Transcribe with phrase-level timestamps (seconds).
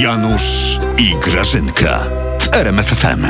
[0.00, 2.00] Janusz i Grażynka
[2.40, 3.26] w RMFFM.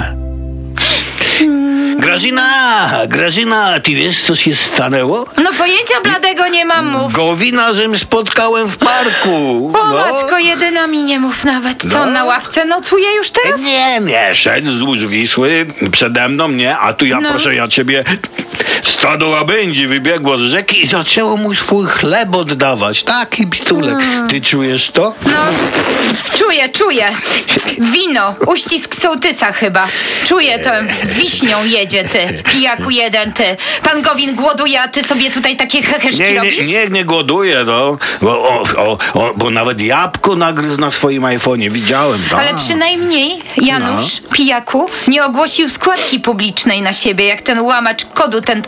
[1.99, 5.24] Grażyna, Grażyna, ty wiesz, co się stanęło?
[5.44, 7.12] No pojęcia bladego nie mam mów.
[7.12, 9.72] Gowina, żem spotkałem w parku.
[9.74, 11.83] O matko jedyna mi nie mów nawet.
[11.91, 12.15] Co on No.
[12.15, 13.60] na ławce nocuje już teraz?
[13.60, 17.30] Nie, nie, szedł wzdłuż Wisły, przede mną, nie, a tu ja, No.
[17.30, 18.05] proszę ja ciebie,
[18.84, 23.02] stado łabędzi wybiegło z rzeki i zaczęło mu swój chleb oddawać.
[23.02, 23.98] Taki bitulek.
[24.28, 25.14] Ty czujesz to?
[25.27, 25.33] No,
[26.38, 27.12] czuję, czuję.
[27.92, 29.87] Wino, uścisk sołtysa chyba.
[30.27, 30.70] Czuję to,
[31.05, 33.56] wiśnią jedzie ty, pijaku jeden ty.
[33.82, 36.66] Pan Gowin głoduje, a ty sobie tutaj takie heheszki Nie, nie, robisz?
[36.66, 41.70] nie, nie głoduję, no, bo, o, o, o, bo nawet jabłko nagryzł na swoim iPhone'ie,
[41.70, 42.22] widziałem.
[42.30, 42.38] tak.
[42.38, 44.28] Ale przynajmniej Janusz, No.
[44.32, 48.62] pijaku, nie ogłosił składki publicznej na siebie, jak ten łamacz kodu, ten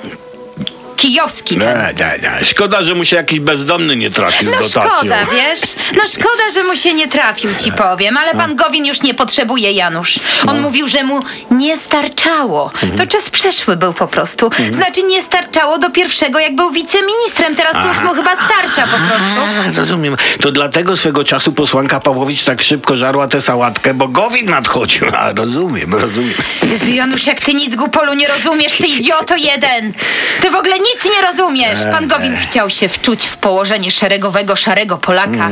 [0.99, 1.69] kijowski ten.
[1.69, 2.45] Nie, nie, nie.
[2.45, 4.91] Szkoda, że mu się jakiś bezdomny nie trafił z No dotacją.
[4.97, 5.61] szkoda, wiesz?
[5.97, 9.73] No szkoda, że mu się nie trafił, ci powiem, ale pan Gowin już nie potrzebuje,
[9.73, 10.15] Janusz.
[10.47, 12.71] On mówił, że mu nie starczało.
[12.97, 14.51] To czas przeszły był po prostu.
[14.73, 17.57] Znaczy nie starczało do pierwszego, jak był wiceministrem.
[17.57, 19.41] Teraz to już mu chyba starcza po prostu.
[19.75, 20.17] A, rozumiem.
[20.41, 25.07] To dlatego swego czasu posłanka Pawłowicz tak szybko żarła tę sałatkę, bo Gowin nadchodził.
[25.17, 26.35] A, rozumiem, rozumiem.
[26.71, 29.93] Jezu, Janusz, jak ty nic głupolu nie rozumiesz, ty idioto jeden.
[30.41, 31.79] Ty w ogóle nic nie rozumiesz.
[31.93, 35.51] Pan Gowin chciał się wczuć w położenie szeregowego, szarego Polaka.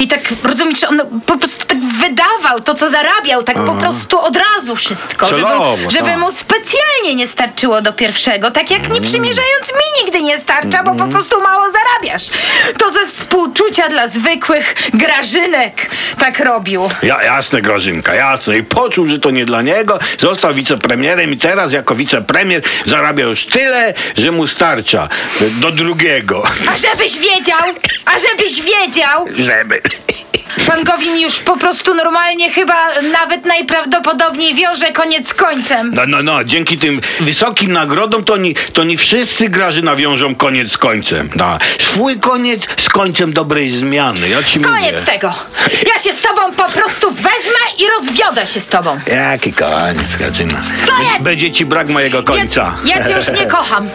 [0.00, 4.36] I tak, rozumiesz, on po prostu tak wydawał to, co zarabiał, tak po prostu od
[4.36, 5.26] razu wszystko.
[5.26, 6.18] Żeby, Celowo, żeby tak.
[6.18, 8.50] mu specjalnie nie starczyło do pierwszego.
[8.50, 12.26] Tak jak nie przymierzając mi nigdy nie starcza, bo po prostu mało zarabiasz.
[12.78, 13.06] To ze
[13.76, 16.88] współczucia dla zwykłych grażynek tak robił.
[17.02, 18.58] Ja, jasne, Grażynka, jasne.
[18.58, 19.98] I poczuł, że to nie dla niego.
[20.18, 25.08] Został wicepremierem i teraz jako wicepremier zarabia już tyle, że mu starcza
[25.60, 26.42] do drugiego.
[26.72, 27.60] A żebyś wiedział,
[28.04, 29.80] a żebyś wiedział, Żeby...
[30.66, 32.74] Pan Gowin już po prostu normalnie chyba
[33.12, 35.92] nawet najprawdopodobniej wiąże koniec z końcem.
[35.96, 40.72] No, no, no, dzięki tym wysokim nagrodom to nie, to nie wszyscy Grażyna wiążą koniec
[40.72, 41.30] z końcem.
[41.36, 45.06] No, swój koniec z końcem dobrej zmiany, ja ci Koniec mówię.
[45.06, 45.34] tego.
[45.94, 49.00] Ja się z tobą po prostu wezmę i rozwiodę się z tobą.
[49.06, 50.62] Jaki koniec, Grażyna?
[50.88, 51.22] Koniec!
[51.22, 52.74] Będzie ci brak mojego końca.
[52.84, 53.88] Ja, ja cię już nie kocham.